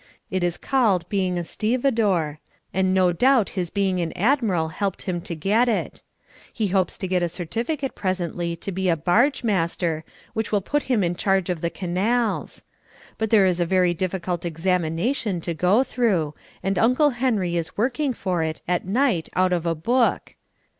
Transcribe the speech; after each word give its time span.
It 0.31 0.43
is 0.43 0.57
called 0.57 1.07
being 1.09 1.37
a 1.37 1.43
stevedore, 1.43 2.39
and 2.73 2.91
no 2.91 3.13
doubt 3.13 3.49
his 3.49 3.69
being 3.69 3.99
an 3.99 4.11
Admiral 4.13 4.69
helped 4.69 5.03
him 5.03 5.21
to 5.21 5.35
get 5.35 5.69
it. 5.69 6.01
He 6.51 6.69
hopes 6.69 6.97
to 6.97 7.07
get 7.07 7.21
a 7.21 7.29
certificate 7.29 7.93
presently 7.93 8.55
to 8.55 8.71
be 8.71 8.89
a 8.89 8.97
Barge 8.97 9.43
Master, 9.43 10.03
which 10.33 10.51
will 10.51 10.59
put 10.59 10.81
him 10.89 11.03
in 11.03 11.13
charge 11.15 11.51
of 11.51 11.61
the 11.61 11.69
canals. 11.69 12.63
But 13.19 13.29
there 13.29 13.45
is 13.45 13.59
a 13.59 13.63
very 13.67 13.93
difficult 13.93 14.43
examination 14.43 15.39
to 15.41 15.53
go 15.53 15.83
through 15.83 16.33
and 16.63 16.79
Uncle 16.79 17.11
Henry 17.11 17.55
is 17.55 17.77
working 17.77 18.11
for 18.11 18.41
it 18.41 18.63
at 18.67 18.87
night 18.87 19.29
out 19.35 19.53
of 19.53 19.67
a 19.67 19.75
book. 19.75 20.33